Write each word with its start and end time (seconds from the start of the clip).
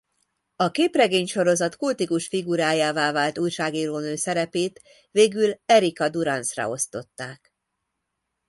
A 0.55 0.71
képregénysorozat 0.71 1.75
kultikus 1.75 2.27
figurájává 2.27 3.11
vált 3.11 3.37
újságírónő 3.37 4.15
szerepét 4.15 4.81
végül 5.11 5.53
Erica 5.65 6.09
Durance-ra 6.09 6.69
osztották. 6.69 7.53